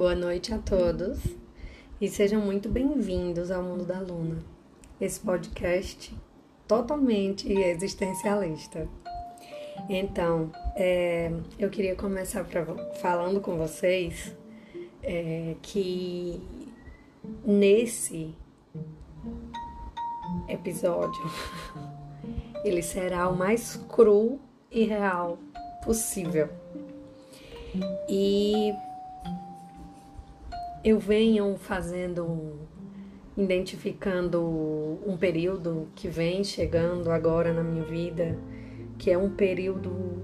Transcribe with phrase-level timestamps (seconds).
[0.00, 1.18] Boa noite a todos
[2.00, 4.38] e sejam muito bem-vindos ao Mundo da Luna,
[4.98, 6.16] esse podcast
[6.66, 8.88] totalmente existencialista.
[9.90, 12.64] Então, é, eu queria começar pra,
[12.94, 14.34] falando com vocês
[15.02, 16.40] é, que
[17.44, 18.34] nesse
[20.48, 21.30] episódio
[22.64, 24.40] ele será o mais cru
[24.70, 25.38] e real
[25.84, 26.48] possível.
[28.08, 28.72] E
[30.82, 32.58] eu venho fazendo,
[33.36, 38.38] identificando um período que vem chegando agora na minha vida,
[38.98, 40.22] que é um período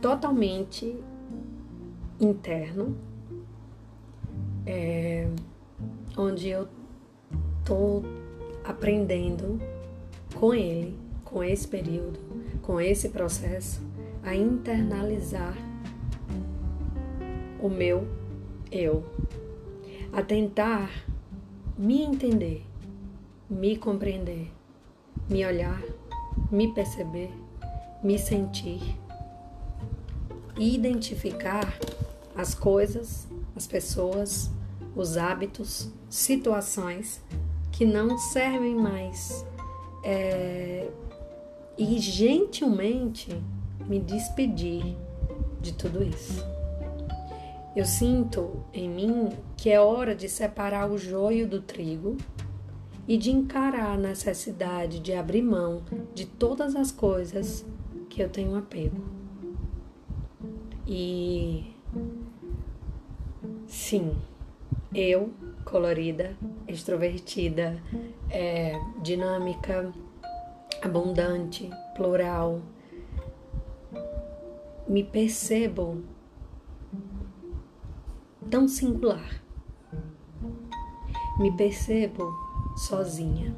[0.00, 0.96] totalmente
[2.18, 2.96] interno,
[4.64, 5.28] é,
[6.16, 6.66] onde eu
[7.64, 8.02] tô
[8.64, 9.60] aprendendo
[10.34, 12.18] com ele, com esse período,
[12.62, 13.82] com esse processo,
[14.22, 15.54] a internalizar
[17.60, 18.25] o meu
[18.70, 19.04] eu,
[20.12, 20.90] a tentar
[21.76, 22.64] me entender,
[23.48, 24.50] me compreender,
[25.28, 25.82] me olhar,
[26.50, 27.30] me perceber,
[28.02, 28.80] me sentir
[30.58, 31.78] identificar
[32.34, 34.50] as coisas, as pessoas,
[34.94, 37.22] os hábitos, situações
[37.70, 39.44] que não servem mais
[40.02, 40.88] é,
[41.76, 43.30] e gentilmente
[43.86, 44.96] me despedir
[45.60, 46.55] de tudo isso.
[47.76, 52.16] Eu sinto em mim que é hora de separar o joio do trigo
[53.06, 55.82] e de encarar a necessidade de abrir mão
[56.14, 57.66] de todas as coisas
[58.08, 59.04] que eu tenho apego.
[60.86, 61.70] E
[63.66, 64.16] sim,
[64.94, 66.34] eu, colorida,
[66.66, 67.78] extrovertida,
[68.30, 69.92] é, dinâmica,
[70.80, 72.62] abundante, plural,
[74.88, 76.15] me percebo
[78.50, 79.42] tão singular.
[81.38, 82.34] Me percebo
[82.76, 83.54] sozinha.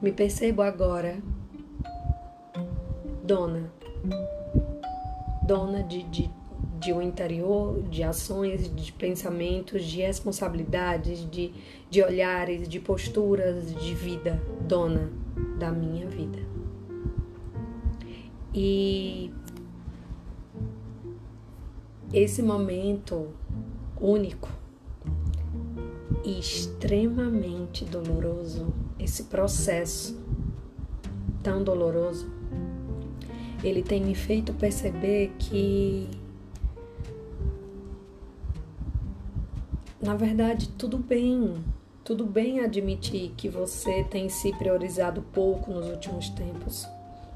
[0.00, 1.18] Me percebo agora
[3.24, 3.70] dona,
[5.46, 6.30] dona de, de,
[6.78, 11.52] de um interior, de ações, de pensamentos, de responsabilidades, de,
[11.90, 15.10] de olhares, de posturas de vida, dona
[15.58, 16.38] da minha vida.
[18.54, 19.30] E
[22.12, 23.28] esse momento
[24.00, 24.48] único
[26.24, 30.18] e extremamente doloroso, esse processo
[31.42, 32.30] tão doloroso,
[33.62, 36.08] ele tem me feito perceber que,
[40.00, 41.64] na verdade, tudo bem,
[42.04, 46.86] tudo bem admitir que você tem se priorizado pouco nos últimos tempos.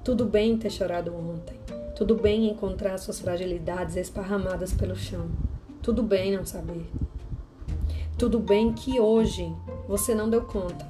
[0.04, 1.56] Tudo bem ter chorado ontem.
[1.94, 5.28] Tudo bem encontrar suas fragilidades esparramadas pelo chão.
[5.82, 6.86] Tudo bem não saber.
[8.16, 9.52] Tudo bem que hoje
[9.88, 10.88] você não deu conta.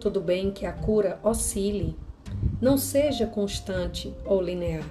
[0.00, 1.94] Tudo bem que a cura oscile,
[2.58, 4.82] não seja constante ou linear.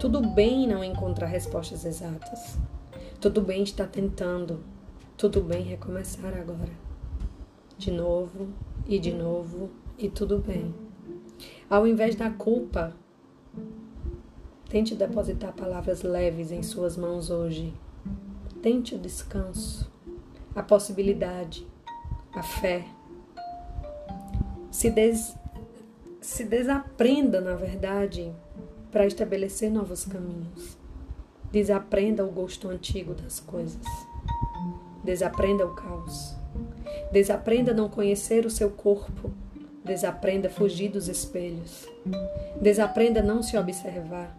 [0.00, 2.58] Tudo bem não encontrar respostas exatas.
[3.20, 4.58] Tudo bem estar tentando.
[5.16, 6.72] Tudo bem recomeçar agora.
[7.78, 8.48] De novo
[8.88, 10.74] e de novo e tudo bem.
[11.70, 12.92] Ao invés da culpa,
[14.68, 17.72] tente depositar palavras leves em suas mãos hoje
[18.62, 19.90] Tente o descanso,
[20.54, 21.64] a possibilidade,
[22.32, 22.84] a fé.
[24.70, 25.36] Se, des,
[26.20, 28.32] se desaprenda, na verdade,
[28.90, 30.76] para estabelecer novos caminhos.
[31.52, 33.86] Desaprenda o gosto antigo das coisas.
[35.04, 36.34] Desaprenda o caos.
[37.12, 39.32] Desaprenda não conhecer o seu corpo.
[39.84, 41.86] Desaprenda fugir dos espelhos.
[42.60, 44.36] Desaprenda não se observar,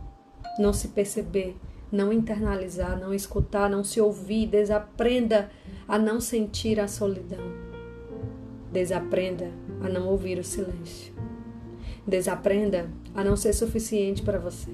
[0.60, 1.56] não se perceber,
[1.92, 5.50] não internalizar, não escutar, não se ouvir, desaprenda
[5.88, 7.44] a não sentir a solidão.
[8.72, 9.52] Desaprenda
[9.82, 11.14] a não ouvir o silêncio.
[12.06, 14.72] Desaprenda a não ser suficiente para você.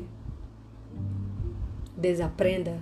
[1.95, 2.81] Desaprenda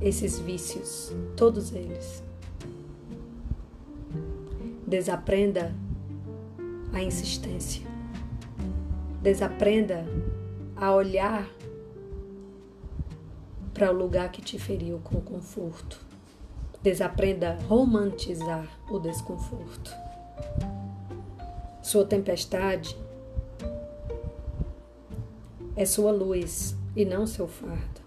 [0.00, 2.22] esses vícios, todos eles.
[4.84, 5.72] Desaprenda
[6.92, 7.86] a insistência.
[9.22, 10.04] Desaprenda
[10.74, 11.48] a olhar
[13.72, 16.00] para o lugar que te feriu com conforto.
[16.82, 19.92] Desaprenda a romantizar o desconforto.
[21.82, 22.96] Sua tempestade
[25.76, 28.00] é sua luz e não seu fardo.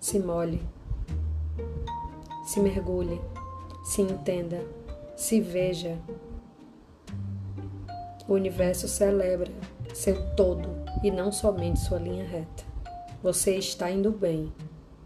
[0.00, 0.60] Se molhe,
[2.44, 3.20] se mergulhe,
[3.84, 4.64] se entenda,
[5.16, 5.98] se veja.
[8.26, 9.52] O universo celebra
[9.92, 10.68] seu todo
[11.02, 12.64] e não somente sua linha reta.
[13.22, 14.52] Você está indo bem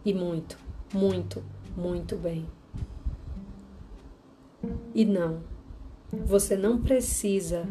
[0.05, 0.59] e muito,
[0.93, 1.43] muito,
[1.77, 2.47] muito bem.
[4.95, 5.43] E não,
[6.13, 7.67] você não precisa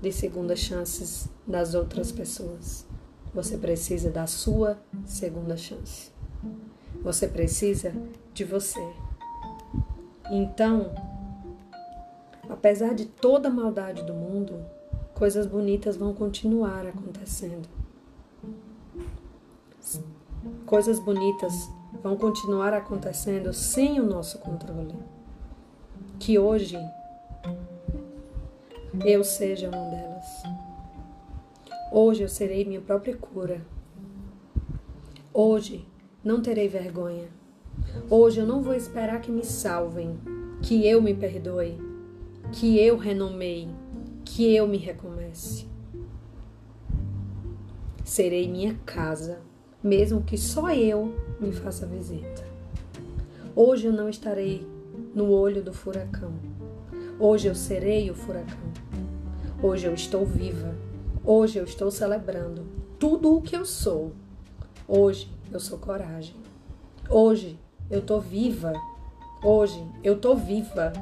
[0.00, 2.86] de segundas chances das outras pessoas.
[3.34, 6.10] Você precisa da sua segunda chance.
[7.02, 7.92] Você precisa
[8.32, 8.80] de você.
[10.30, 10.94] Então,
[12.48, 14.64] apesar de toda a maldade do mundo,
[15.14, 17.68] coisas bonitas vão continuar acontecendo.
[20.66, 21.70] Coisas bonitas
[22.02, 24.94] vão continuar acontecendo sem o nosso controle.
[26.18, 26.78] Que hoje
[29.04, 30.42] eu seja uma delas.
[31.92, 33.60] Hoje eu serei minha própria cura.
[35.34, 35.86] Hoje
[36.24, 37.28] não terei vergonha.
[38.08, 40.18] Hoje eu não vou esperar que me salvem,
[40.62, 41.78] que eu me perdoe,
[42.52, 43.68] que eu renomei,
[44.24, 45.66] que eu me recomece.
[48.02, 49.42] Serei minha casa,
[49.84, 52.42] mesmo que só eu me faça visita.
[53.54, 54.66] Hoje eu não estarei
[55.14, 56.32] no olho do furacão.
[57.20, 58.72] Hoje eu serei o furacão.
[59.62, 60.74] Hoje eu estou viva.
[61.22, 62.66] Hoje eu estou celebrando
[62.98, 64.12] tudo o que eu sou.
[64.88, 66.34] Hoje eu sou coragem.
[67.10, 67.58] Hoje
[67.90, 68.72] eu tô viva.
[69.44, 70.94] Hoje eu tô viva.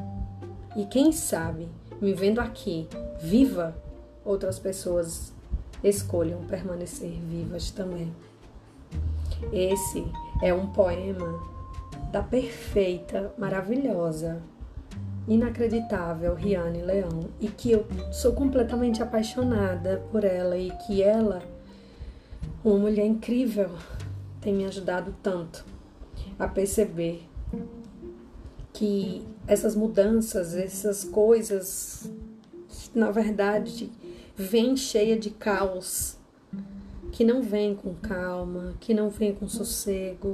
[0.77, 1.69] E quem sabe,
[2.01, 2.89] me vendo aqui,
[3.21, 3.77] viva,
[4.25, 5.33] outras pessoas
[5.85, 8.13] escolham permanecer vivas também.
[9.51, 10.05] Esse
[10.43, 11.41] é um poema
[12.11, 14.43] da perfeita, maravilhosa,
[15.27, 21.43] inacreditável Riane Leão e que eu sou completamente apaixonada por ela e que ela,
[22.65, 23.71] uma mulher incrível,
[24.41, 25.65] tem me ajudado tanto
[26.39, 27.29] a perceber
[28.73, 32.11] que essas mudanças, essas coisas,
[32.95, 33.91] na verdade,
[34.35, 36.19] vêm cheia de caos,
[37.13, 40.33] que não vem com calma, que não vem com sossego,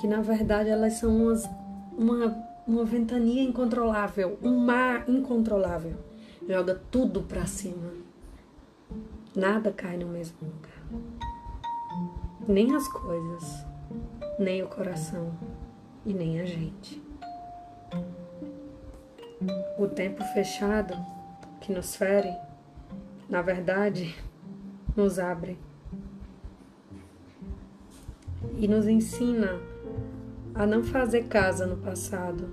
[0.00, 1.48] que na verdade elas são umas,
[1.96, 2.34] uma,
[2.66, 5.94] uma ventania incontrolável, um mar incontrolável.
[6.48, 7.92] Joga tudo para cima.
[9.36, 11.04] Nada cai no mesmo lugar.
[12.48, 13.66] Nem as coisas,
[14.38, 15.30] nem o coração
[16.06, 17.00] e nem a gente.
[19.78, 20.96] O tempo fechado
[21.60, 22.34] que nos fere,
[23.28, 24.16] na verdade,
[24.96, 25.58] nos abre
[28.60, 29.58] e nos ensina
[30.54, 32.50] a não fazer casa no passado,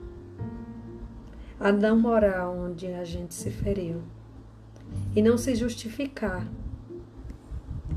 [1.60, 4.02] a não morar onde a gente se feriu
[5.14, 6.48] e não se justificar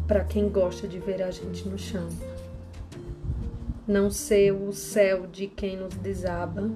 [0.09, 2.09] para quem gosta de ver a gente no chão.
[3.87, 6.69] Não ser o céu de quem nos desaba,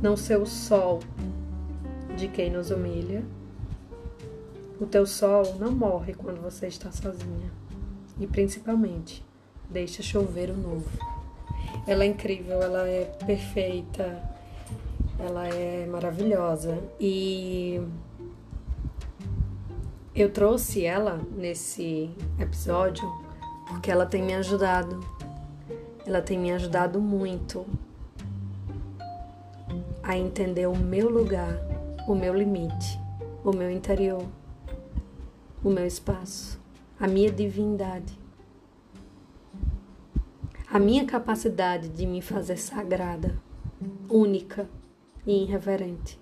[0.00, 1.00] não ser o sol
[2.16, 3.24] de quem nos humilha.
[4.80, 7.50] O teu sol não morre quando você está sozinha.
[8.20, 9.27] E principalmente,
[9.68, 10.88] deixa chover o novo.
[11.86, 14.22] Ela é incrível, ela é perfeita,
[15.18, 16.78] ela é maravilhosa.
[16.98, 17.80] E
[20.14, 23.10] eu trouxe ela nesse episódio
[23.68, 25.00] porque ela tem me ajudado.
[26.06, 27.66] Ela tem me ajudado muito
[30.02, 31.54] a entender o meu lugar,
[32.06, 32.98] o meu limite,
[33.44, 34.24] o meu interior,
[35.62, 36.58] o meu espaço,
[36.98, 38.18] a minha divindade
[40.78, 43.36] a minha capacidade de me fazer sagrada,
[44.08, 44.70] única
[45.26, 46.20] e irreverente,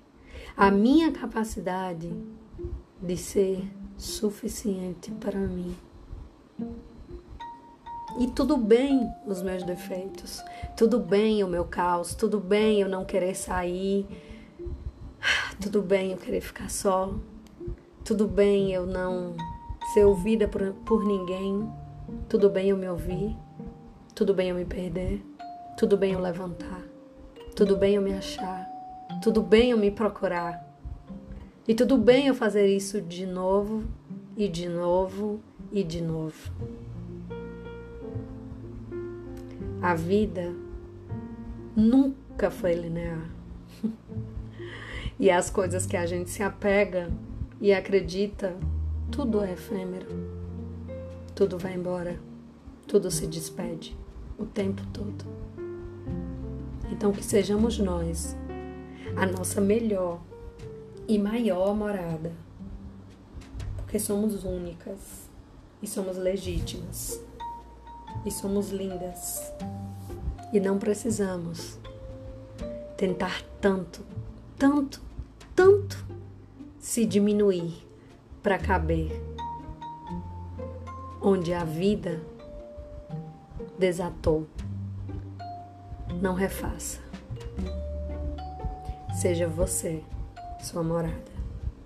[0.57, 2.11] a minha capacidade
[2.99, 5.77] de ser suficiente para mim.
[8.19, 10.43] E tudo bem os meus defeitos,
[10.75, 14.07] tudo bem o meu caos, tudo bem eu não querer sair,
[15.61, 17.13] tudo bem eu querer ficar só,
[18.03, 19.37] tudo bem eu não
[19.93, 21.71] ser ouvida por, por ninguém,
[22.27, 23.37] tudo bem eu me ouvir,
[24.17, 25.23] tudo bem eu me perder,
[25.77, 26.83] tudo bem eu levantar,
[27.55, 28.67] tudo bem eu me achar,
[29.23, 30.65] tudo bem eu me procurar.
[31.69, 33.85] E tudo bem eu fazer isso de novo
[34.35, 35.39] e de novo
[35.71, 36.51] e de novo.
[39.83, 40.51] A vida
[41.77, 43.31] nunca foi linear.
[45.21, 47.11] e as coisas que a gente se apega
[47.61, 48.57] e acredita,
[49.11, 50.09] tudo é efêmero.
[51.35, 52.19] Tudo vai embora,
[52.87, 54.06] tudo se despede
[54.39, 55.25] o tempo todo.
[56.91, 58.37] Então, que sejamos nós
[59.17, 60.21] a nossa melhor
[61.09, 62.33] e maior morada,
[63.77, 65.29] porque somos únicas
[65.83, 67.21] e somos legítimas
[68.25, 69.53] e somos lindas
[70.53, 71.79] e não precisamos
[72.97, 74.05] tentar tanto,
[74.59, 75.01] tanto,
[75.55, 76.05] tanto
[76.79, 77.87] se diminuir
[78.43, 79.23] para caber
[81.21, 82.21] onde a vida
[83.79, 84.47] desatou
[86.21, 87.01] não refaça.
[89.21, 90.03] Seja você,
[90.63, 91.33] sua morada,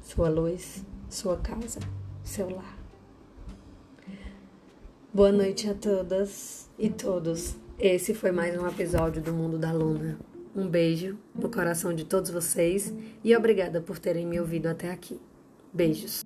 [0.02, 1.80] sua luz, sua casa,
[2.23, 2.78] seu lar.
[5.12, 7.56] Boa noite a todas e todos.
[7.78, 10.18] Esse foi mais um episódio do Mundo da Luna.
[10.54, 12.92] Um beijo no coração de todos vocês
[13.23, 15.20] e obrigada por terem me ouvido até aqui.
[15.73, 16.25] Beijos.